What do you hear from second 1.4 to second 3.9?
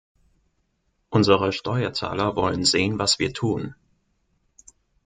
Steuerzahler wollen sehen, was wir tun.